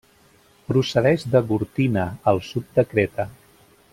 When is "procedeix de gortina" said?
0.71-2.07